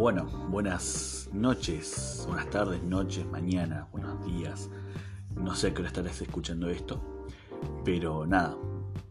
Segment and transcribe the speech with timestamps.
[0.00, 4.70] Bueno, buenas noches, buenas tardes, noches, mañana, buenos días.
[5.36, 7.02] No sé a qué hora estarás escuchando esto,
[7.84, 8.56] pero nada,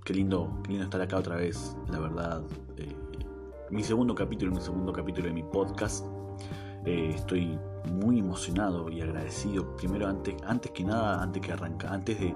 [0.03, 2.41] qué lindo, qué lindo estar acá otra vez, la verdad.
[2.77, 2.95] Eh,
[3.69, 6.07] mi segundo capítulo, mi segundo capítulo de mi podcast.
[6.85, 7.59] Eh, estoy
[7.93, 9.75] muy emocionado y agradecido.
[9.75, 12.33] Primero, antes, antes que nada, antes que arranca, antes de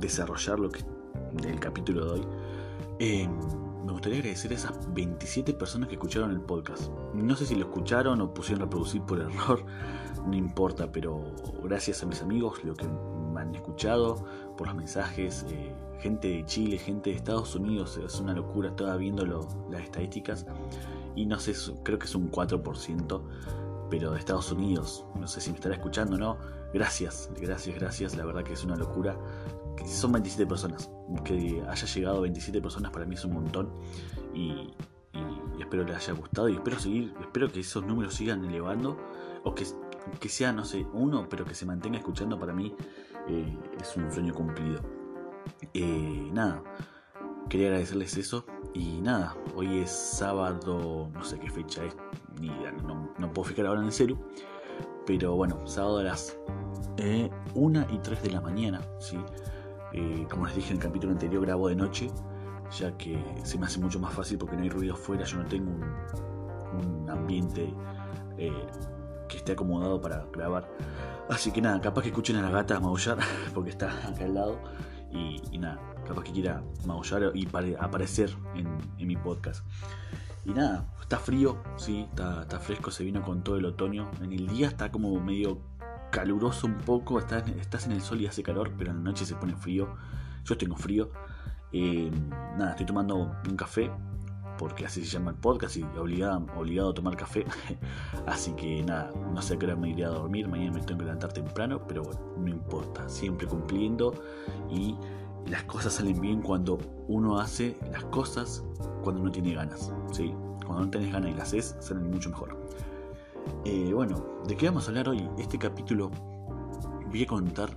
[0.00, 0.82] desarrollar lo que
[1.34, 2.26] del capítulo de hoy.
[2.98, 3.28] Eh,
[3.84, 6.90] me gustaría agradecer a esas 27 personas que escucharon el podcast.
[7.12, 9.64] No sé si lo escucharon o pusieron a reproducir por error,
[10.26, 11.22] no importa, pero
[11.62, 14.24] gracias a mis amigos, lo que me han escuchado,
[14.56, 18.96] por los mensajes, eh, gente de Chile, gente de Estados Unidos, es una locura, estaba
[18.96, 19.26] viendo
[19.70, 20.46] las estadísticas
[21.14, 23.22] y no sé, creo que es un 4%,
[23.90, 26.38] pero de Estados Unidos, no sé si me estará escuchando o no,
[26.72, 29.16] gracias, gracias, gracias, la verdad que es una locura
[29.86, 30.90] son 27 personas.
[31.24, 33.70] Que haya llegado 27 personas para mí es un montón.
[34.34, 34.72] Y,
[35.60, 36.48] espero les haya gustado.
[36.48, 38.96] Y espero seguir, espero que esos números sigan elevando.
[39.44, 39.66] O que,
[40.20, 42.74] que sea, no sé, uno, pero que se mantenga escuchando para mí
[43.28, 44.80] eh, es un sueño cumplido.
[45.72, 46.62] Eh, nada,
[47.48, 48.44] quería agradecerles eso.
[48.74, 51.96] Y nada, hoy es sábado, no sé qué fecha es,
[52.40, 54.18] ni no, puedo fijar ahora en serio.
[55.06, 56.36] Pero bueno, sábado a las
[57.54, 59.18] 1 eh, y 3 de la mañana, ¿sí?
[59.96, 62.10] Eh, como les dije en el capítulo anterior, grabo de noche,
[62.76, 65.46] ya que se me hace mucho más fácil porque no hay ruido afuera, yo no
[65.46, 67.72] tengo un, ambiente
[68.36, 68.66] eh,
[69.28, 70.68] que esté acomodado para grabar.
[71.30, 73.18] Así que nada, capaz que escuchen a la gata maullar,
[73.54, 74.60] porque está acá al lado,
[75.12, 77.48] y, nada, capaz que quiera maullar y
[77.78, 79.64] aparecer en, mi podcast.
[80.44, 84.10] Y nada, está frío, sí, está, está fresco, se vino con todo el otoño.
[84.20, 85.60] En el día está como medio
[86.14, 89.34] caluroso un poco, estás, en el sol y hace calor, pero en la noche se
[89.34, 89.96] pone frío.
[90.44, 91.10] Yo tengo frío.
[91.72, 92.08] Eh,
[92.56, 93.90] nada, estoy tomando un café,
[94.56, 97.44] porque así se llama el podcast y obligado, obligado a tomar café.
[98.28, 100.98] así que nada, no sé a qué hora me iré a dormir, mañana me tengo
[100.98, 102.08] que levantar temprano, pero
[102.38, 104.14] no importa, siempre cumpliendo
[104.70, 104.94] y
[105.48, 108.62] las cosas salen bien cuando uno hace las cosas
[109.02, 109.92] cuando no tiene ganas.
[110.12, 110.32] ¿sí?
[110.64, 112.56] Cuando no tienes ganas y las haces, salen mucho mejor.
[113.64, 115.28] Eh, bueno, ¿de qué vamos a hablar hoy?
[115.38, 116.10] Este capítulo
[117.08, 117.70] voy a contar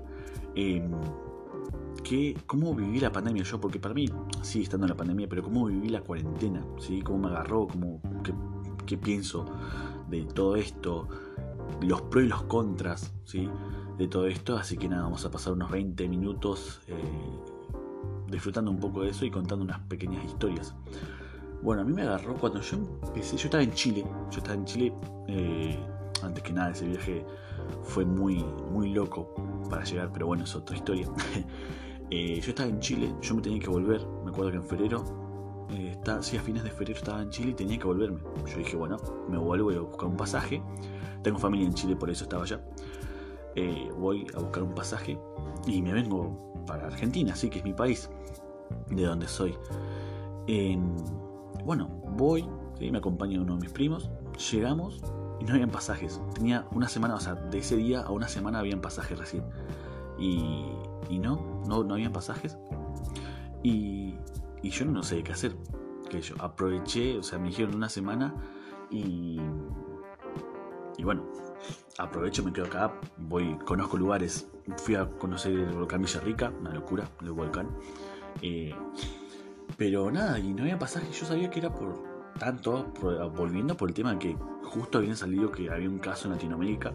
[0.55, 0.91] em,
[2.45, 4.09] cómo viví la pandemia yo, porque para mí
[4.41, 7.01] sigue estando en la pandemia, pero cómo viví la cuarentena, ¿sí?
[7.01, 8.01] cómo me agarró, cómo,
[8.85, 9.45] qué, pienso
[10.09, 11.07] de todo esto,
[11.81, 13.49] los pros y los contras ¿sí?
[13.97, 14.57] de todo esto.
[14.57, 16.93] Así que nada, vamos a pasar unos 20 minutos eh,
[18.29, 20.75] disfrutando un poco de eso y contando unas pequeñas historias.
[21.61, 24.65] Bueno, a mí me agarró cuando yo empecé, yo estaba en Chile, yo estaba en
[24.65, 24.93] Chile,
[25.27, 25.77] eh,
[26.21, 27.25] antes que nada ese viaje
[27.83, 29.33] fue muy, muy loco
[29.69, 31.07] para llegar, pero bueno, es otra historia.
[32.09, 35.03] Eh, yo estaba en Chile, yo me tenía que volver, me acuerdo que en febrero,
[35.71, 38.21] eh, sí, a fines de febrero estaba en Chile y tenía que volverme.
[38.45, 38.95] Yo dije, bueno,
[39.27, 40.63] me vuelvo, voy a buscar un pasaje,
[41.21, 42.61] tengo familia en Chile, por eso estaba allá.
[43.97, 45.19] voy a buscar un pasaje
[45.65, 48.09] y me vengo para Argentina, sí, que es mi país,
[48.89, 49.57] de donde soy.
[51.67, 52.47] En, bueno, voy,
[52.79, 54.09] me acompaña uno de mis primos,
[54.51, 55.01] llegamos
[55.41, 56.21] y no habían pasajes.
[56.33, 59.43] Tenía una semana, o sea, de ese día a una semana habían pasajes recién.
[60.17, 60.65] Y,
[61.09, 62.57] y no, no, no habían pasajes.
[63.63, 64.15] Y,
[64.63, 65.57] y yo no sé qué hacer.
[66.09, 68.33] Que yo aproveché, o sea, me dijeron una semana
[68.89, 69.41] y,
[70.97, 71.25] y bueno,
[71.97, 74.49] aprovecho, me quedo acá, voy, conozco lugares.
[74.77, 77.67] Fui a conocer el volcán Villarrica, una locura, el volcán.
[78.41, 78.73] Eh,
[79.75, 81.07] pero nada, y no había pasaje.
[81.11, 82.93] Yo sabía que era por tanto,
[83.35, 86.93] volviendo por el tema de que justo había salido que había un caso en Latinoamérica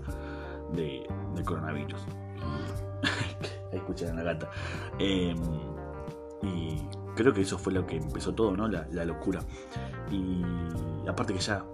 [0.72, 1.06] de,
[1.44, 2.00] coronavirus.
[3.72, 4.50] Ahí escuchan a la gata.
[4.98, 5.36] Em,
[6.42, 6.76] y
[7.14, 8.68] creo que eso fue lo que empezó todo, ¿no?
[8.68, 9.40] La, locura.
[10.10, 10.42] Y
[11.08, 11.64] aparte que ya,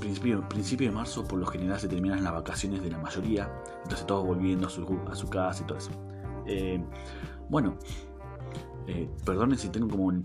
[0.00, 3.50] principio, principio de marzo, por lo general se terminan las vacaciones de la mayoría.
[3.82, 5.90] Entonces todos volviendo a su, a su casa y todo eso.
[6.46, 6.86] Em,
[7.48, 7.78] bueno,
[8.86, 10.24] eh, perdonen si tengo como un,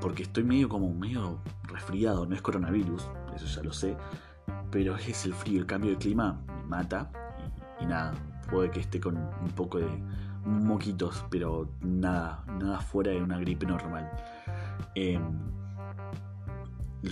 [0.00, 3.96] porque estoy medio como medio resfriado, no es coronavirus, eso ya lo sé,
[4.70, 7.10] pero es el frío, el cambio de clima me mata
[7.80, 8.12] y, nada,
[8.50, 9.88] puede que esté con un poco de
[10.44, 14.10] moquitos, pero nada, nada fuera de una gripe normal.
[14.94, 15.22] Em,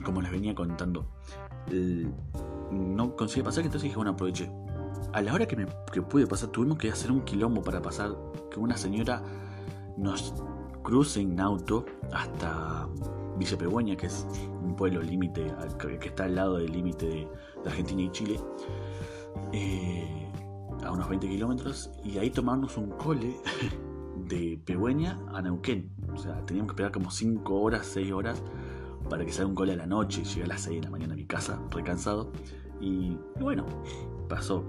[0.05, 1.07] como les venía contando,
[2.71, 4.51] no conseguí pasar, entonces dije, bueno, aproveché.
[5.13, 8.13] A la hora que, me, que pude pasar, tuvimos que hacer un quilombo para pasar,
[8.51, 9.23] que una señora
[9.97, 10.35] nos
[10.83, 12.89] cruce en auto hasta
[13.37, 14.27] Villa Pegüeña, que es
[14.63, 15.55] un pueblo límite,
[16.01, 17.29] que está al lado del límite de,
[17.65, 18.41] Argentina y Chile,
[19.53, 20.31] eh,
[20.85, 23.37] a unos 20 kilómetros, y ahí tomarnos un cole
[24.29, 25.91] de Pegüeña a Neuquén.
[26.13, 28.43] O sea, teníamos que esperar como 5 horas, 6 horas
[29.09, 31.15] para que salga un cole a la noche, llegué a las 6 de la mañana
[31.15, 32.33] a mi casa, recansado,
[32.83, 33.65] Y, bueno,
[34.29, 34.65] pasó.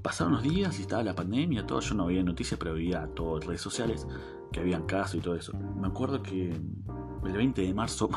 [0.00, 1.80] Pasaron unos días y estaba la pandemia, todo.
[1.80, 4.06] Yo no veía noticias, pero veía todo redes sociales
[4.52, 5.52] que habían casos y todo eso.
[5.52, 8.08] Me acuerdo que el 20 de marzo,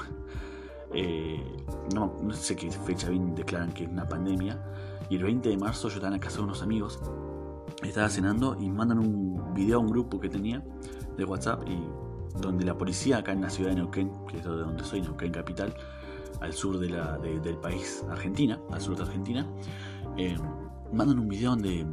[0.93, 1.43] eh,
[1.93, 4.63] no, no, sé qué fecha bien declaran que es una pandemia,
[5.09, 6.99] y el 20 de marzo yo estaba en la casa de unos amigos,
[7.83, 10.63] estaba cenando y mandan un video a un grupo que tenía
[11.17, 14.49] de WhatsApp y donde la policía acá en la ciudad de Neuquén, que es de
[14.49, 15.73] donde soy, Neuquén capital,
[16.41, 19.45] al sur del país, Argentina, al sur de Argentina,
[20.17, 20.37] eh,
[20.91, 21.85] mandan un video donde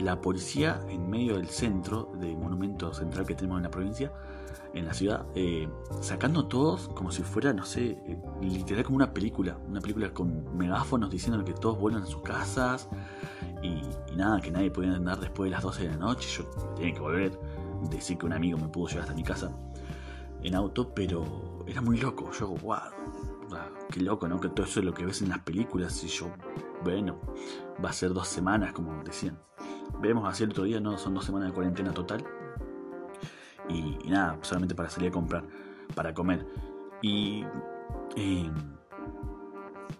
[0.00, 4.12] la policía en medio del centro, del monumento central que tenemos en la provincia,
[4.72, 5.68] en la ciudad, eh,
[6.00, 10.56] sacando todos como si fuera, no sé, eh, literal como una película, una película con
[10.56, 12.88] megáfonos diciendo que todos vuelan a sus casas
[13.62, 13.82] y,
[14.16, 16.44] nada, que nadie puede andar después de las 12 de la noche, yo
[16.74, 17.38] tenía que volver,
[17.90, 19.52] decir que un amigo me pudo llevar hasta mi casa
[20.42, 21.24] en auto, pero
[21.66, 22.78] era muy loco, yo, wow,
[23.90, 24.40] qué loco, ¿no?
[24.40, 26.30] Que todo eso es lo que ves en las películas y yo,
[26.82, 27.20] bueno,
[27.84, 29.38] va a ser dos semanas, como decían.
[30.00, 30.98] Vemos así el otro día, ¿no?
[30.98, 32.24] Son dos semanas de cuarentena total.
[33.68, 35.44] Y, nada, solamente para salir a comprar,
[35.94, 36.46] para comer.
[37.02, 37.44] Y
[38.16, 38.50] eh,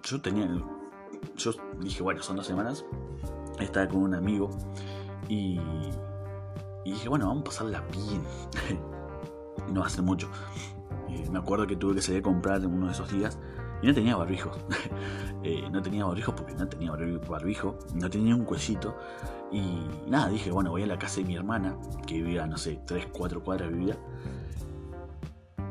[0.02, 0.48] yo tenía,
[1.36, 2.84] yo dije, bueno, son dos semanas.
[3.58, 4.50] Estaba con un amigo
[5.28, 5.60] y,
[6.84, 8.22] y dije, bueno, vamos a pasarla bien.
[9.72, 10.28] no va a ser mucho.
[11.14, 13.38] Eh, me acuerdo que tuve que salir a comprar uno de esos días
[13.82, 14.58] y no tenía barbijos.
[15.46, 18.96] Eh, no tenía barbijos porque no tenía barbijo, no tenía un cuellito.
[19.52, 21.76] Y nada, dije, bueno, voy a la casa de mi hermana,
[22.06, 23.98] que vivía, no sé, 3, 4 cuadras vivía.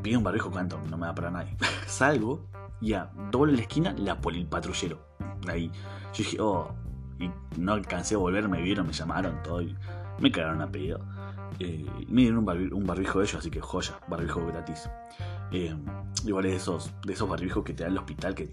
[0.04, 0.80] Pido un barbijo, ¿cuánto?
[0.92, 1.58] No me da para nadie.
[1.88, 2.46] Salgo
[2.82, 5.00] y a doble la esquina, la el patrullero.
[5.48, 5.72] Ahí.
[6.14, 6.72] Yo dije, oh,
[7.20, 9.64] y no alcancé a volver, me vieron, me llamaron, todo.
[9.64, 9.76] Y
[10.20, 11.00] me cagaron a pedido.
[11.64, 14.90] Eh, me dieron un, barbijo de ellos, así que joya, barbijo gratis.
[15.52, 15.74] Eh,
[16.26, 18.52] igual es de esos, de esos barbijos que te da el hospital que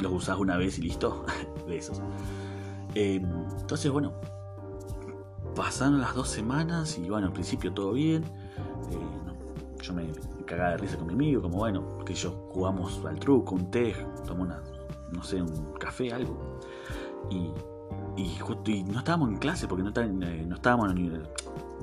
[0.00, 1.24] los usas una vez y listo.
[1.68, 2.02] de esos.
[2.96, 3.22] Eh,
[3.60, 4.14] entonces, bueno,
[5.54, 8.24] pasaron las dos semanas y bueno, al principio todo bien.
[9.80, 10.10] yo me
[10.44, 13.94] cagaba de risa con mi amigo, como bueno, que yo jugamos al truco, un té,
[14.26, 14.62] tomamos una,
[15.12, 16.58] no sé, un café, algo.
[17.30, 17.52] Y,
[18.20, 21.22] y, justo, y no estábamos en clase porque no, no estábamos en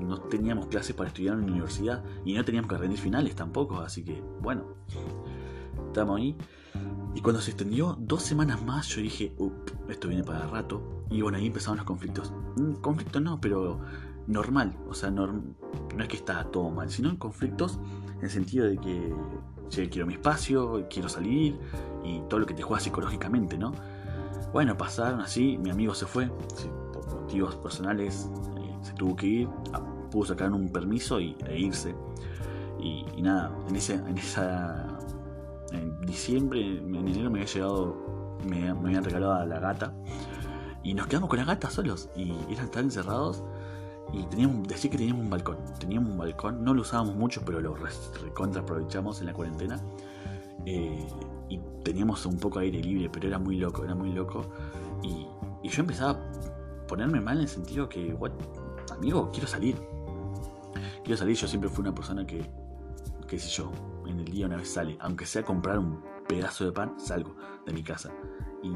[0.04, 3.80] no teníamos clases para estudiar en la universidad y no teníamos que rendir finales tampoco,
[3.80, 4.66] así que bueno,
[5.88, 6.36] estamos ahí.
[7.14, 9.36] Y cuando se extendió dos semanas más, yo dije,
[9.90, 11.06] esto viene para rato.
[11.10, 12.34] Y bueno, ahí empezaron los conflictos.
[12.56, 13.82] Mm, conflictos no, pero
[14.28, 14.78] normal.
[14.88, 15.44] O sea, no
[16.00, 17.80] es que está todo mal, sino conflictos
[18.18, 19.14] en el sentido de que
[19.90, 21.58] quiero mi espacio, quiero salir
[22.04, 23.74] y todo lo que te juega psicológicamente, ¿no?
[24.54, 26.30] Bueno, pasaron así, mi amigo se fue,
[26.92, 29.50] por motivos personales eh, se tuvo que ir,
[30.12, 31.96] pudo sacar un permiso y, e irse.
[32.80, 34.88] Y, nada, en, ese, en esa.
[35.72, 38.38] En diciembre, en enero me había llegado.
[38.48, 39.94] Me, habían regalado a la gata.
[40.84, 42.10] Y nos quedamos con la gata solos.
[42.16, 43.44] Y eran tan encerrados.
[44.14, 45.58] Y teníamos, decía que teníamos un balcón.
[45.80, 47.76] Teníamos un balcón, no lo usábamos mucho, pero lo
[48.22, 49.80] recontra aprovechamos en la cuarentena.
[50.66, 51.08] Eh,
[51.50, 54.46] y teníamos un poco de aire libre, pero era muy loco, era muy loco.
[55.02, 55.28] Y,
[55.64, 58.32] y yo empezaba a ponerme mal en el sentido que, what,
[58.92, 59.76] amigo, quiero salir,
[61.04, 61.36] quiero salir.
[61.36, 62.50] Yo siempre fui una persona que,
[63.28, 63.72] qué sé yo,
[64.06, 67.74] en el día una vez sale, aunque sea comprar un pedazo de pan, salgo de
[67.74, 68.12] mi casa.
[68.64, 68.70] Y,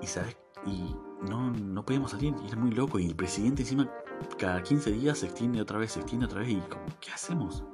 [0.00, 0.36] y ¿sabes?
[0.66, 0.94] Y
[1.28, 2.98] no, no podíamos salir, y era muy loco.
[2.98, 3.90] Y el presidente encima
[4.38, 6.50] cada 15 días se extiende otra vez, se extiende otra vez.
[6.50, 7.64] Y como, ¿qué hacemos?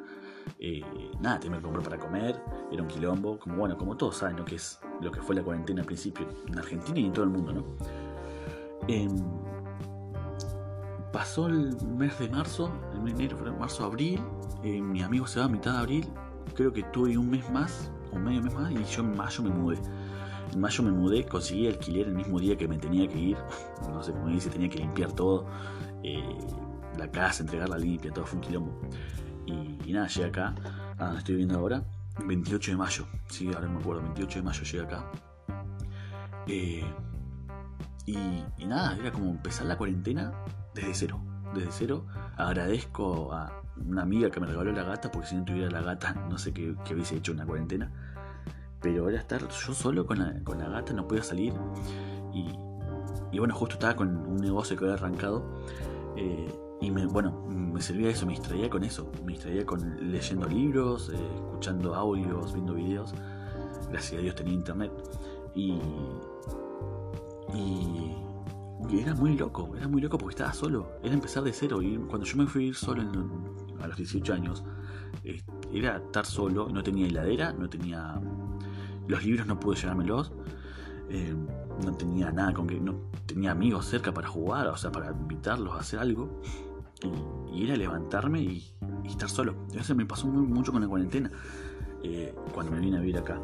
[0.58, 0.82] Eh,
[1.20, 2.40] nada, tenía que comprar para comer,
[2.72, 5.42] era un quilombo, como bueno, como todos saben lo que es lo que fue la
[5.42, 7.64] cuarentena al principio, en Argentina y en todo el mundo, ¿no?
[8.88, 9.08] Eh,
[11.12, 14.20] pasó el mes de marzo, en enero, marzo, abril,
[14.62, 16.08] eh, mi amigo se va a mitad de abril,
[16.54, 19.50] creo que tuve un mes más, un medio mes más, y yo en mayo me
[19.50, 19.78] mudé.
[20.52, 23.36] En mayo me mudé, conseguí alquiler el mismo día que me tenía que ir,
[23.88, 25.46] no sé cómo dice, tenía que limpiar todo,
[26.02, 26.38] eh,
[26.96, 28.80] la casa, entregarla limpia, todo fue un quilombo.
[29.46, 30.54] Y, nada, llegué acá,
[30.98, 31.82] a donde estoy viendo ahora,
[32.26, 35.10] 28 de mayo, sí, ahora me acuerdo, 28 de mayo llegué acá.
[36.46, 36.84] Eh,
[38.04, 38.18] y,
[38.58, 40.32] y, nada, era como empezar la cuarentena
[40.78, 41.20] desde cero.
[41.54, 42.06] Desde cero
[42.36, 46.12] agradezco a una amiga que me regaló la gata, porque si no tuviera la gata
[46.28, 47.90] no sé qué, hubiese hecho en la cuarentena.
[48.80, 51.52] Pero era estar yo solo con la, con la gata, no podía salir.
[52.32, 55.44] Y, bueno, justo estaba con un negocio que había arrancado.
[56.16, 59.10] Eh, y me, bueno, me servía eso, me distraía con eso.
[59.24, 63.14] Me distraía con leyendo libros, eh, escuchando audios, viendo videos.
[63.90, 64.92] Gracias a Dios tenía internet.
[65.56, 65.80] Y
[68.90, 70.92] era muy loco, era muy loco porque estaba solo.
[71.02, 71.82] Era empezar de cero.
[71.82, 73.02] Y cuando yo me fui a ir solo
[73.80, 74.64] a los 18 años,
[75.72, 76.68] era estar solo.
[76.68, 78.20] No tenía heladera, no tenía.
[79.06, 80.32] Los libros no pude llevármelos.
[81.10, 81.34] Eh,
[81.84, 85.74] no tenía nada con que, no tenía amigos cerca para jugar, o sea, para invitarlos
[85.74, 86.40] a hacer algo.
[87.52, 89.54] Y, ir a levantarme y, estar solo.
[89.74, 91.30] Eso me pasó muy, mucho con la cuarentena,
[92.02, 93.40] eh, cuando me vine a vivir acá.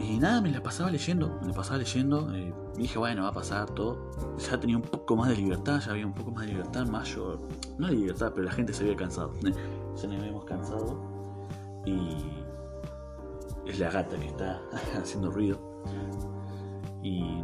[0.00, 2.32] Y nada, me la pasaba leyendo, me la pasaba leyendo.
[2.34, 4.10] Eh, dije, bueno, va a pasar todo.
[4.38, 7.40] Ya tenía un poco más de libertad, ya había un poco más de libertad, yo.
[7.78, 9.32] No de libertad, pero la gente se había cansado.
[9.42, 11.00] ya nos habíamos cansado.
[11.84, 12.16] Y
[13.66, 14.60] es la gata que está
[15.00, 15.58] haciendo ruido.
[17.02, 17.40] Y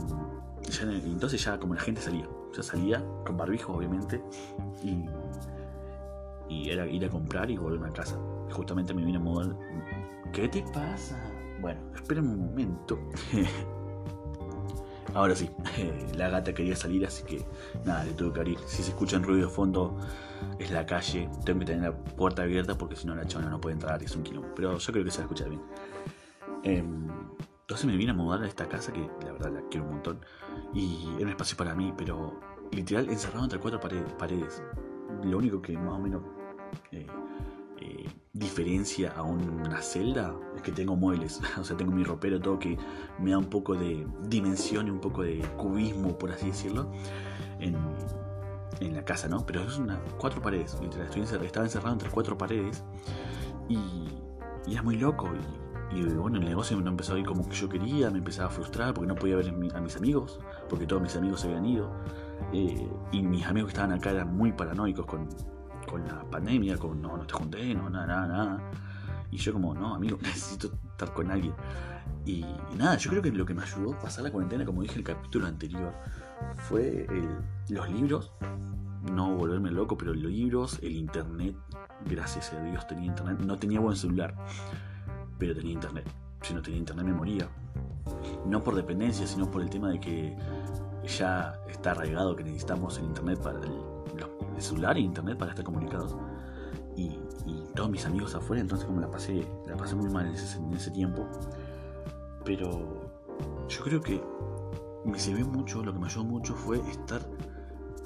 [0.83, 4.23] entonces ya como la gente salía, ya salía con barbijo obviamente.
[4.83, 5.05] Y,
[6.49, 8.19] y era ir a comprar y volverme a casa.
[8.53, 9.57] Justamente me vine a mudar.
[10.33, 11.19] ¿Qué te pasa?
[11.65, 12.99] Bueno, esperen un momento.
[15.15, 15.49] Ahora sí,
[16.15, 17.43] la gata quería salir, así que
[17.87, 18.59] nada, le tuve que abrir.
[18.67, 19.97] Si se escucha ruido de fondo,
[20.59, 21.27] es la calle.
[21.43, 24.15] Tengo que tener la puerta abierta porque si no la chona no puede entrar es
[24.15, 24.51] un quilombo.
[24.55, 25.63] Pero yo creo que se va a escuchar bien.
[26.65, 27.09] Em,
[27.63, 30.21] entonces me vine a mudar a esta casa que la verdad la quiero un montón.
[30.75, 32.39] Y era un espacio para mí, pero
[32.73, 34.63] literal encerrado entre cuatro paredes.
[35.23, 36.23] Lo único que más o menos
[36.93, 37.07] eh,
[37.81, 42.77] eh, diferencia a una celda que tengo muebles, o sea, tengo mi ropero, todo que
[43.21, 46.91] me da un poco de dimensión y un poco de cubismo, por así decirlo,
[47.61, 47.75] en,
[48.81, 49.47] la casa, ¿no?
[49.47, 52.85] Pero es una cuatro paredes, literal, estoy encerrado, estaba encerrado entre cuatro paredes
[53.69, 53.79] y,
[54.67, 55.29] y era muy loco.
[55.91, 58.93] Y, bueno, el negocio no empezó a ir como yo quería, me empezaba a frustrar
[58.93, 61.91] porque no podía ver a mis amigos, porque todos mis amigos se habían ido.
[62.53, 65.29] Eh, y mis amigos que estaban acá eran muy paranoicos con,
[65.91, 68.71] con la pandemia, con no, no te junté, no, nada, nada, nada.
[69.35, 71.53] Y yo como, no, amigo, necesito estar con alguien.
[72.25, 72.45] Y,
[72.79, 75.01] nada, yo creo que lo que me ayudó a pasar la cuarentena, como dije en
[75.01, 75.93] el capítulo anterior,
[76.69, 77.09] fue
[77.69, 78.33] los libros,
[79.13, 81.57] no volverme loco, pero los libros, el internet,
[82.09, 84.37] gracias a Dios tenía internet, no tenía buen celular,
[85.37, 86.09] pero tenía internet.
[86.43, 87.49] Si no tenía internet me moría.
[88.47, 90.37] No por dependencia, sino por el tema de que
[91.19, 93.73] ya está arraigado que necesitamos el internet para el,
[94.55, 96.17] el celular e internet para estar comunicados.
[96.97, 97.19] Y,
[97.75, 101.29] todos mis amigos afuera, entonces como la pasé, la pasé muy mal en ese, tiempo.
[102.45, 103.11] Pero
[103.69, 104.23] yo creo que
[105.05, 107.21] me sirvió mucho, lo que me ayudó mucho fue estar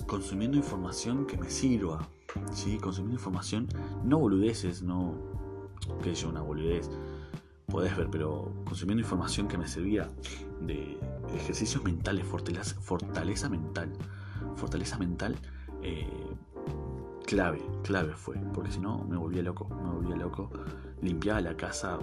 [0.07, 2.09] consumiendo información que me sirva.
[2.53, 2.79] ¿sí?
[2.79, 3.69] Consumiendo información,
[4.05, 5.15] no boludeces, no
[6.03, 6.91] que yo una boludez,
[7.67, 10.09] podés ver, pero consumiendo información que me servía
[10.61, 10.99] de
[11.35, 13.93] ejercicios mentales, fortaleza, fortaleza mental,
[14.57, 15.37] fortaleza mental
[15.83, 16.09] eh,
[17.29, 20.49] clave, clave fue, porque si no me volvía loco, me volvía loco.
[21.03, 21.99] Limpiaba la casa,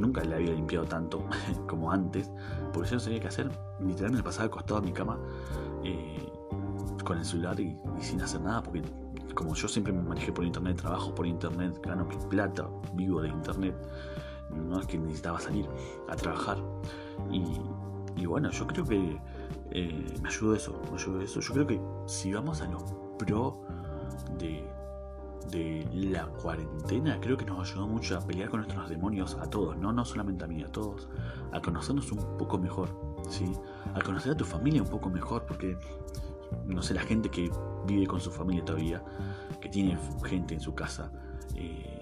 [0.00, 1.26] nunca la había limpiado tanto
[1.68, 2.30] como antes,
[2.72, 3.50] porque yo no sabía qué hacer.
[3.80, 5.18] Literalmente me pasaba acostado a mi cama
[5.82, 6.30] eh,
[7.04, 8.82] con el celular y, sin hacer nada, porque
[9.34, 13.74] como yo siempre me manejé por internet, trabajo por internet, gano plata, vivo de internet,
[14.50, 15.68] no es que necesitaba salir
[16.08, 16.56] a trabajar.
[17.32, 19.20] Y, bueno, yo creo que
[19.72, 21.40] eh, me ayudó eso, me ayudó eso.
[21.40, 22.78] Yo creo que si vamos a lo
[23.18, 23.60] pro
[24.38, 24.64] de,
[25.92, 29.92] la cuarentena creo que nos ayudó mucho a pelear con nuestros demonios a todos, no,
[29.92, 31.08] no solamente a mí, a todos,
[31.52, 32.90] a conocernos un poco mejor,
[33.28, 33.50] ¿sí?
[33.94, 35.78] a conocer a tu familia un poco mejor, porque
[36.66, 37.50] no sé, la gente que
[37.86, 39.02] vive con su familia todavía,
[39.60, 41.10] que tiene gente en su casa,
[41.54, 41.98] eh,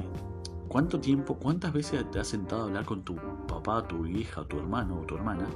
[0.69, 4.59] ¿cuánto tiempo, cuántas veces te has sentado a hablar con tu papá, tu hija, tu
[4.59, 5.47] hermano o tu hermana?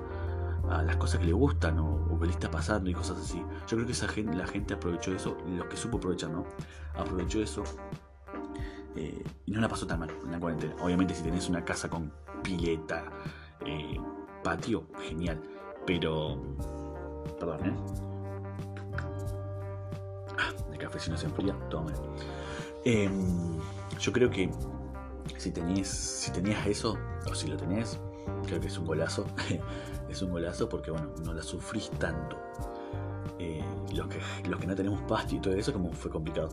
[0.69, 3.39] A las cosas que le gustan o, que le está pasando y cosas así.
[3.67, 6.45] Yo creo que esa gente, la gente aprovechó eso, lo que supo aprovechar, ¿no?
[6.95, 7.65] Aprovechó eso
[8.97, 10.75] eh, y no la pasó tan mal en la cuarentena.
[10.83, 12.13] Obviamente si tenés una casa con
[12.43, 13.05] pileta,
[13.65, 13.99] eh,
[14.43, 15.41] patio, genial.
[15.87, 16.41] Pero...
[17.39, 17.75] Perdón, ¿eh?
[20.39, 21.93] Ah, el café si no se enfría, toma.
[22.85, 23.59] Em,
[23.99, 24.51] yo creo que
[25.37, 26.99] si tenías, si tenías eso,
[27.31, 27.99] o si lo tenés,
[28.47, 29.27] creo que es un golazo.
[30.09, 32.37] es un golazo porque, bueno, no la sufrís tanto.
[33.39, 36.51] Eh, los, que, los que no tenemos pasto y todo eso, como fue complicado.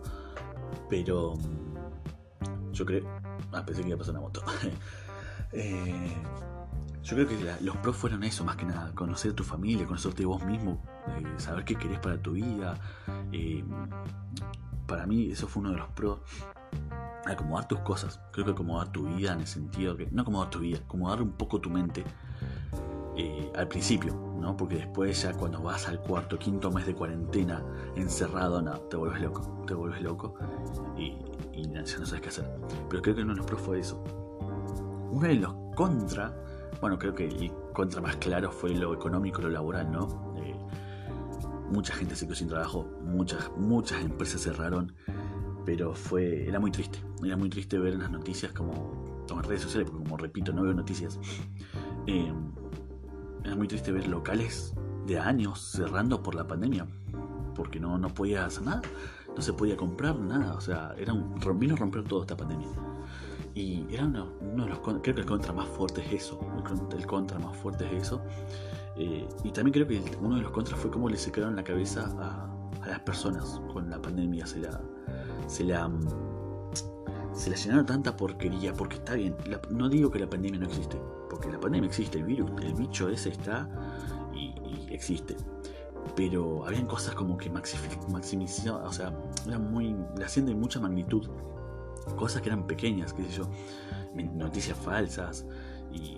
[0.90, 3.06] Pero mm, yo creo.
[3.52, 4.44] Ah, pensé que iba a pasar una moto.
[5.54, 6.14] Eh,
[7.04, 8.92] yo creo que los pros fueron eso, más que nada.
[8.94, 12.78] Conocer a tu familia, conocerte vos mismo, eh, saber qué querés para tu vida.
[14.86, 16.20] para mí, eso fue uno de los pros.
[17.28, 18.20] Acomodar tus cosas.
[18.32, 20.08] Creo que acomodar tu vida en el sentido que.
[20.12, 22.04] No acomodar tu vida, acomodar un poco tu mente
[23.20, 24.56] eh, al principio, ¿no?
[24.56, 27.64] Porque después ya cuando vas al cuarto, quinto mes de cuarentena,
[27.96, 30.36] encerrado, no, te vuelves loco, te vuelves loco
[30.96, 31.18] y,
[31.74, 32.46] ya no sabes qué hacer.
[32.88, 34.04] Pero creo que uno de los pros fue eso.
[35.12, 36.32] Uno de los contra,
[36.80, 40.36] bueno, creo que el contra más claro fue lo económico, lo laboral, ¿no?
[40.38, 40.56] Eh,
[41.72, 44.94] mucha gente se quedó sin trabajo, muchas, muchas empresas cerraron,
[45.68, 49.64] pero fue, era muy triste, era muy triste ver en las noticias como, en redes
[49.64, 51.20] sociales, porque como repito, no veo noticias.
[52.08, 52.32] Eh,
[53.44, 54.74] era muy triste ver locales
[55.06, 56.88] de años cerrando por la pandemia,
[57.54, 58.82] porque no, no podía hacer nada,
[59.36, 62.70] no se podía comprar nada, o sea, era un, vino a romper toda esta pandemia.
[63.54, 66.40] Y era uno, de los, creo que el contra más fuerte es eso,
[66.96, 68.22] el, contra más fuerte es eso.
[68.96, 72.06] Eh, y también creo que uno de los contras fue cómo le secaron la cabeza
[72.22, 72.54] a,
[72.88, 74.80] las personas con la pandemia, se la,
[75.48, 75.90] se la,
[77.34, 79.36] se la llenaron tanta porquería, porque está bien,
[79.70, 81.00] no digo que la pandemia no existe,
[81.30, 83.70] porque la pandemia existe, el virus, el bicho ese está
[84.34, 84.54] y,
[84.94, 85.36] existe.
[86.16, 89.14] Pero habían cosas como que maximizaban, o sea,
[89.46, 91.28] eran muy, le hacían de mucha magnitud.
[92.16, 93.50] Cosas que eran pequeñas, qué sé yo,
[94.16, 95.46] noticias falsas
[95.92, 96.18] y,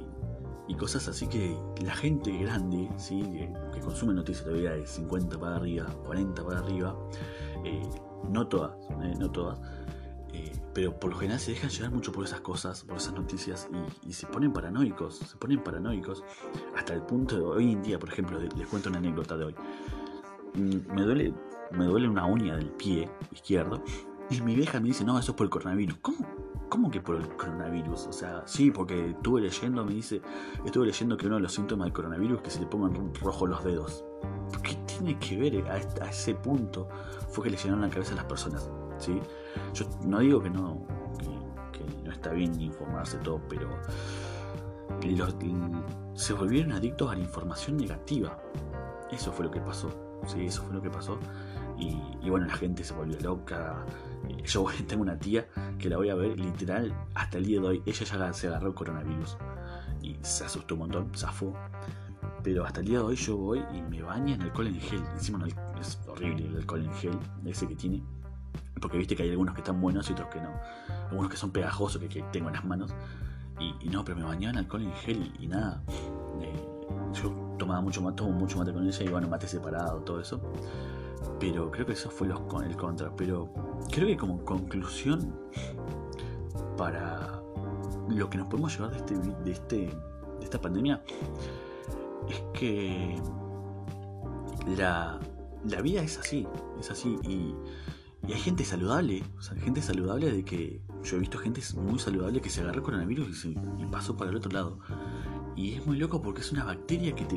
[0.77, 3.21] cosas así que la gente grande, ¿sí?
[3.73, 6.95] que, consume noticias todavía de 50 para arriba, 40 para arriba,
[7.65, 7.81] eh,
[8.27, 8.71] no todas,
[9.03, 9.59] eh, no todas,
[10.33, 13.69] eh, pero por lo general se dejan llevar mucho por esas cosas, por esas noticias
[14.05, 16.23] y, se ponen paranoicos, se ponen paranoicos
[16.75, 19.55] hasta el punto de hoy en día, por ejemplo, les cuento una anécdota de hoy.
[20.55, 21.33] Mm, me duele,
[21.71, 23.83] me duele una uña del pie izquierdo
[24.29, 25.97] y mi vieja me dice, no, eso es por el coronavirus.
[26.01, 26.25] ¿Cómo?
[26.69, 28.07] ¿Cómo que por el coronavirus?
[28.07, 30.21] O sea, sí, porque estuve leyendo, me dice,
[30.63, 33.49] estuve leyendo que uno de los síntomas del coronavirus es que se le pongan rojos
[33.49, 34.05] los dedos.
[34.61, 36.87] ¿Qué tiene que ver a, ese punto?
[37.29, 38.69] Fue que le llenaron la cabeza a las personas.
[38.97, 39.19] ¿sí?
[39.73, 40.85] Yo no digo que no,
[41.71, 43.69] que, no está bien informarse todo, pero
[46.13, 48.37] se volvieron adictos a la información negativa.
[49.11, 49.89] Eso fue lo que pasó.
[50.27, 51.17] Sí, eso fue lo que pasó.
[51.77, 53.85] Y, bueno, la gente se volvió loca.
[54.43, 57.83] Yo tengo una tía que la voy a ver literal hasta el día de hoy.
[57.85, 59.37] Ella ya se agarró el coronavirus
[60.01, 61.53] y se asustó un montón, zafó.
[62.43, 65.03] Pero hasta el día de hoy yo voy y me baña en alcohol en gel.
[65.13, 65.45] Encima
[65.79, 68.03] es horrible el alcohol en gel, ese que tiene.
[68.81, 70.49] Porque viste que hay algunos que están buenos y otros que no.
[71.09, 72.93] Algunos que son pegajosos que, tengo en las manos.
[73.59, 75.83] Y, no, pero me bañaba en alcohol en gel y, nada.
[76.41, 76.65] Eh,
[77.21, 80.41] yo tomaba mucho mate, tomo mucho mate con ella y bueno, mate separado, todo eso.
[81.39, 83.13] Pero creo que eso fue los, con el contra.
[83.15, 83.53] Pero
[83.91, 85.35] creo que como conclusión
[86.77, 87.41] para
[88.07, 89.97] lo que nos podemos llevar de este, de este
[90.39, 91.01] de esta pandemia
[92.29, 93.15] es que
[94.77, 95.19] la,
[95.65, 96.47] la vida es así,
[96.79, 97.53] es así y
[98.27, 99.23] y hay gente saludable,
[99.63, 103.55] gente saludable de que yo he visto gente muy saludable que se agarró coronavirus y,
[103.91, 104.79] pasó para el otro lado.
[105.55, 107.35] Y es muy loco porque es una bacteria que te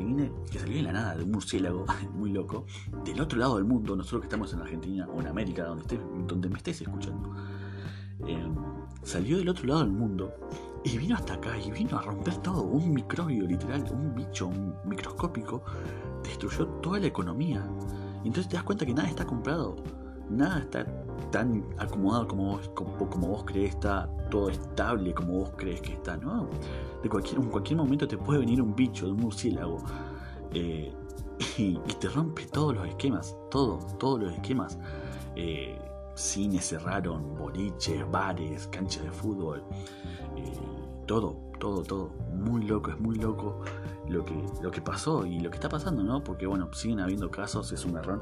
[0.51, 2.65] que salió de la nada, de un murciélago, muy loco,
[3.05, 5.99] del otro lado del mundo, nosotros que estamos en Argentina o en América, donde, estés,
[6.27, 7.33] donde me estés escuchando.
[8.27, 8.47] Eh,
[9.03, 10.33] salió del otro lado del mundo
[10.83, 12.63] y vino hasta acá y vino a romper todo.
[12.63, 15.63] Un microbio, literal, un bicho un microscópico,
[16.23, 17.65] destruyó toda la economía.
[18.23, 19.75] Y entonces te das cuenta que nada está comprado
[20.29, 20.85] nada está
[21.31, 26.17] tan acomodado como vos, como, vos crees, está todo estable como vos crees que está,
[26.17, 26.49] ¿no?
[27.01, 29.83] De cualquier, en cualquier momento te puede venir un bicho, un murciélago,
[30.53, 30.93] eh,
[31.57, 34.77] y, te rompe todos los esquemas, todos, todos los esquemas.
[35.35, 35.77] Eh,
[36.15, 39.63] cines cerraron, boliches, bares, canchas de fútbol,
[40.37, 40.53] eh,
[41.05, 42.09] todo, todo, todo.
[42.33, 43.61] Muy loco, es muy loco
[44.07, 46.23] lo que, lo que pasó y lo que está pasando, ¿no?
[46.23, 48.21] Porque bueno, siguen habiendo casos, es un error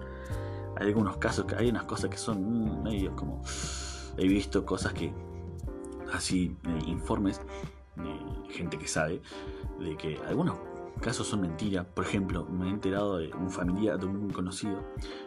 [0.78, 3.41] hay algunos casos hay unas cosas que son medio como
[4.17, 5.13] he visto cosas que
[6.13, 7.41] así eh, informes
[7.95, 9.21] de gente que sabe
[9.80, 10.58] de que algunos
[11.00, 14.84] casos son mentiras por ejemplo me he enterado de un familiar de un conocido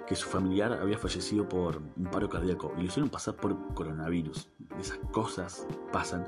[0.06, 4.48] que su familiar había fallecido por un paro cardíaco y lo hicieron pasar por coronavirus
[4.78, 6.26] esas cosas pasan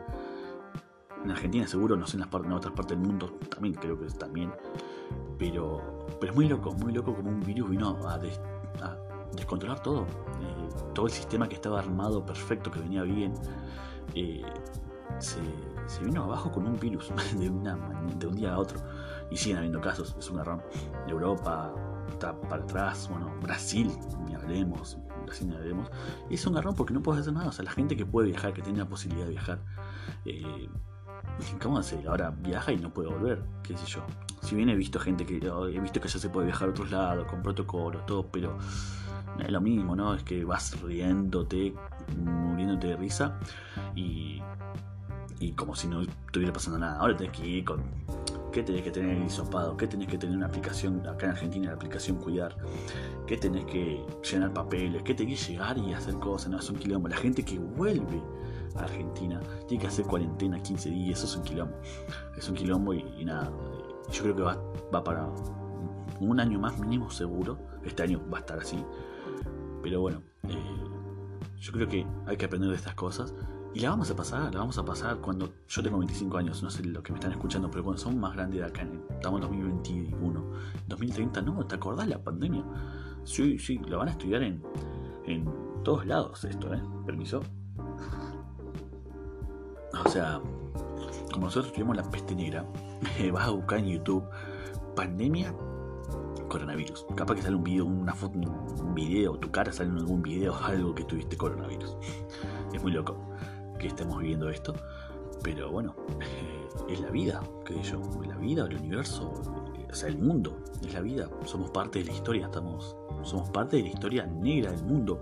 [1.27, 4.53] en Argentina seguro no sé en, las otras partes del mundo también creo que también
[5.39, 8.19] pero pero es muy loco muy loco como un virus vino a,
[9.35, 10.03] descontrolar todo.
[10.03, 13.35] Eh, todo el sistema que estaba armado perfecto, que venía bien,
[14.15, 14.45] eh,
[15.19, 15.41] se,
[16.05, 17.77] vino abajo con un virus de, una,
[18.19, 18.79] de un día a otro.
[19.31, 20.62] Y siguen habiendo casos, es un error.
[21.09, 21.73] Europa
[22.09, 23.91] está para atrás, bueno, Brasil,
[24.27, 25.91] ni hablemos, Brasil ni hablemos.
[26.31, 27.49] Es un garrón porque no puedes hacer nada.
[27.49, 29.59] O sea, la gente que puede viajar, que tiene la posibilidad de viajar,
[30.25, 30.69] eh,
[31.62, 31.99] ¿cómo hace?
[32.07, 34.03] Ahora viaja y no puede volver, qué sé yo.
[34.42, 36.90] Si bien he visto gente que he visto que ya se puede viajar a otros
[36.90, 38.59] lados, con protocolos, todo, pero
[39.40, 40.14] es lo mismo, ¿no?
[40.14, 41.75] Es que vas riéndote,
[42.16, 43.38] muriéndote de risa
[43.94, 44.40] y,
[45.40, 46.99] y como si no estuviera pasando nada.
[46.99, 47.83] Ahora tenés que ir con.
[48.53, 49.77] ¿Qué tenés que tener hisopado?
[49.77, 51.07] ¿Qué tenés que tener una aplicación?
[51.07, 52.57] Acá en Argentina, la aplicación Cuidar.
[53.27, 55.03] ¿Qué tenés que llenar papeles?
[55.03, 56.51] ¿Qué tenés que llegar y hacer cosas?
[56.51, 56.79] No, es un.
[57.11, 58.22] La gente que vuelve
[58.85, 61.19] Argentina tiene que hacer cuarentena 15 días.
[61.19, 61.77] Eso es un quilombo.
[62.37, 63.51] Es un quilombo y, nada.
[64.11, 64.59] Yo creo que va,
[64.95, 65.29] va para
[66.21, 67.59] un año más mínimo seguro.
[67.85, 68.85] Este año va a estar así.
[69.83, 70.87] Pero bueno, eh,
[71.59, 73.35] yo creo que hay que aprender de estas cosas
[73.75, 76.71] Y la vamos a pasar, la vamos a pasar cuando yo tengo 25 años, no
[76.71, 79.49] sé lo que me están escuchando, pero cuando son más grandes de acá, estamos en
[79.49, 80.51] 2021,
[80.87, 82.65] 2030, no, ¿te acordás la pandemia?
[83.25, 84.62] Sí, sí, lo van a estudiar en,
[85.27, 85.47] en
[85.85, 86.83] todos lados esto, ¿eh?
[87.05, 87.43] Permiso.
[90.05, 90.41] O sea,
[91.33, 92.65] como nosotros tuvimos la peste negra,
[93.33, 94.25] vas a buscar en YouTube
[94.95, 95.55] pandemia
[96.49, 97.07] coronavirus.
[97.15, 100.57] Capaz que sale un video, una foto, un video, tu cara sale en algún video
[100.65, 101.97] algo que tuviste coronavirus.
[102.73, 103.17] Es muy loco
[103.79, 104.75] que estemos viviendo esto.
[105.43, 105.95] Pero bueno,
[106.89, 109.33] es la vida, que yo, la vida, el universo,
[109.89, 111.29] o sea, el mundo, es la vida.
[111.45, 115.21] Somos parte de la historia, estamos, somos parte de la historia negra del mundo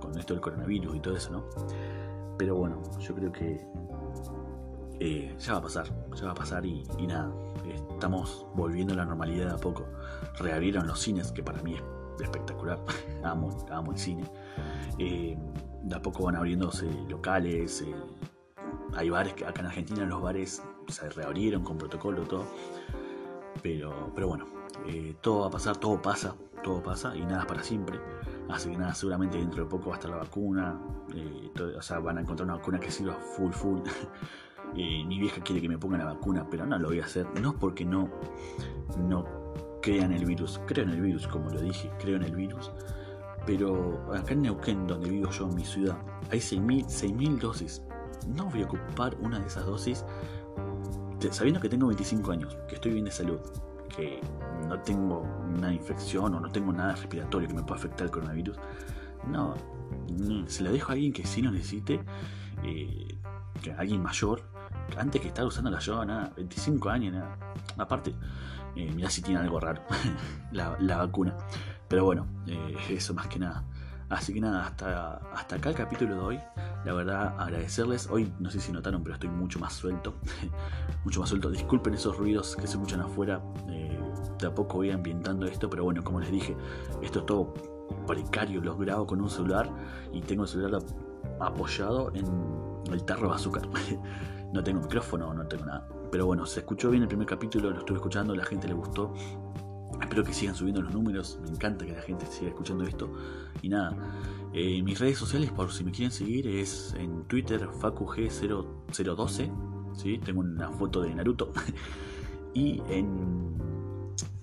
[0.00, 1.44] con esto del coronavirus y todo eso, ¿no?
[2.40, 3.60] Pero bueno, yo creo que
[4.98, 7.30] eh, ya va a pasar, ya va a pasar y, nada,
[7.92, 9.84] estamos volviendo a la normalidad de a poco.
[10.38, 11.82] Reabrieron los cines, que para mí es
[12.22, 12.82] espectacular,
[13.24, 14.24] amo, amo el cine.
[14.98, 15.36] Eh,
[15.82, 17.94] de a poco van abriéndose locales, eh,
[18.94, 22.46] hay bares que acá en Argentina los bares se reabrieron con protocolo, todo.
[23.62, 24.46] Pero, pero bueno,
[25.20, 28.00] todo va a pasar, todo pasa, todo pasa y nada es para siempre.
[28.52, 30.80] Así que nada, seguramente dentro de poco va a estar la vacuna.
[31.76, 33.80] o sea, van a encontrar una vacuna que sirva full, full.
[34.76, 37.26] Eh, mi vieja quiere que me ponga la vacuna, pero no lo voy a hacer.
[37.40, 38.08] No porque no,
[38.98, 39.24] no
[39.82, 40.60] crea en el virus.
[40.64, 42.70] Creo en el virus, como lo dije, creo en el virus.
[43.46, 45.98] Pero acá en Neuquén, donde vivo yo, en mi ciudad,
[46.30, 47.82] hay 6.000 dosis.
[48.28, 50.04] No voy a ocupar una de esas dosis
[51.30, 53.38] sabiendo que tengo 25 años, que estoy bien de salud,
[53.94, 54.20] que
[54.68, 58.58] no tengo una infección o no tengo nada respiratorio que me pueda afectar el coronavirus.
[59.26, 59.54] No,
[60.46, 62.00] se lo dejo a alguien que sí lo necesite,
[62.64, 63.18] eh,
[63.62, 64.42] que alguien mayor
[64.96, 67.36] antes que estar usando la yo, nada, 25 años, nada.
[67.78, 68.14] Aparte,
[68.76, 69.82] eh, mirá si tiene algo raro
[70.52, 71.36] la, vacuna.
[71.88, 73.64] Pero bueno, eh, eso más que nada.
[74.10, 76.40] Así que nada, hasta, hasta acá el capítulo de hoy.
[76.84, 78.08] La verdad, agradecerles.
[78.10, 80.14] Hoy no sé si notaron, pero estoy mucho más suelto.
[81.04, 81.48] mucho más suelto.
[81.48, 83.40] Disculpen esos ruidos que se escuchan afuera.
[83.68, 83.98] Eh,
[84.40, 86.56] de a poco voy ambientando esto, pero bueno, como les dije,
[87.02, 87.54] esto es todo
[88.06, 88.60] precario.
[88.60, 89.70] Los grabo con un celular
[90.12, 90.82] y tengo el celular
[91.38, 92.26] apoyado en
[92.92, 93.68] el tarro de azúcar.
[94.52, 95.86] No tengo micrófono, no tengo nada.
[96.10, 99.14] Pero bueno, se escuchó bien el primer capítulo, lo estuve escuchando, la gente le gustó.
[100.00, 103.12] Espero que sigan subiendo los números, me encanta que la gente siga escuchando esto.
[103.62, 103.96] Y nada,
[104.52, 109.52] eh, mis redes sociales, por si me quieren seguir, es en Twitter FacuG012,
[109.94, 110.18] ¿sí?
[110.18, 111.52] tengo una foto de Naruto.
[112.54, 113.56] y en,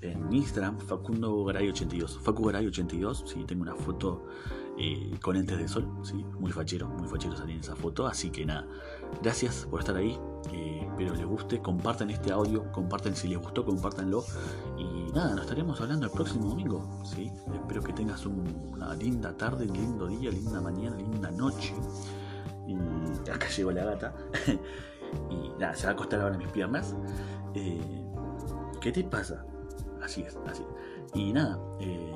[0.02, 2.20] en Instagram, Facundo Garay 82.
[2.20, 4.28] Facu Garay 82, sí, tengo una foto
[4.78, 6.24] eh, con lentes de sol, ¿sí?
[6.40, 8.68] muy fachero, muy fachero salir en esa foto, así que nada,
[9.22, 10.18] gracias por estar ahí,
[10.52, 14.24] eh, espero les guste, compartan este audio, compartan si les gustó, compártanlo
[14.78, 17.32] y nada, nos estaremos hablando el próximo domingo, ¿sí?
[17.54, 21.74] espero que tengas una linda tarde, un lindo día, linda mañana, linda noche
[22.68, 24.14] y acá llegó la gata
[25.30, 26.96] y nada, se va a acostar ahora mis piernas.
[27.54, 28.04] Eh,
[28.82, 29.46] ¿Qué te pasa?
[30.04, 30.64] Así es, así
[31.14, 32.14] Y nada, eh,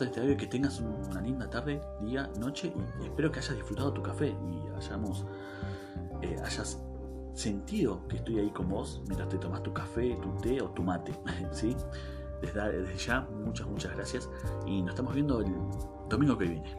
[0.00, 4.02] este audio, que tengas una linda tarde, día, noche y espero que hayas disfrutado tu
[4.02, 5.24] café y hayamos,
[6.22, 6.80] eh, hayas
[7.38, 10.82] sentido que estoy ahí con vos mientras te tomas tu café, tu té o tu
[10.82, 11.12] mate,
[11.52, 11.76] ¿sí?
[12.42, 14.28] Desde, desde ya, muchas, muchas gracias
[14.66, 15.52] y nos estamos viendo el
[16.08, 16.76] domingo que viene.